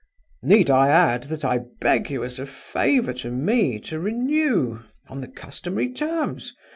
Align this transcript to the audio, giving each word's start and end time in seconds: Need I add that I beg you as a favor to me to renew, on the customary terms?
Need 0.41 0.71
I 0.71 0.89
add 0.89 1.25
that 1.25 1.45
I 1.45 1.59
beg 1.79 2.09
you 2.09 2.23
as 2.23 2.39
a 2.39 2.47
favor 2.47 3.13
to 3.13 3.29
me 3.29 3.79
to 3.81 3.99
renew, 3.99 4.79
on 5.09 5.21
the 5.21 5.31
customary 5.31 5.93
terms? 5.93 6.55